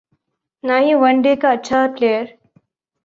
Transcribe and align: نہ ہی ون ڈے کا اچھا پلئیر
نہ 0.63 0.75
ہی 0.83 0.93
ون 1.01 1.15
ڈے 1.23 1.33
کا 1.41 1.49
اچھا 1.55 1.79
پلئیر 1.93 2.25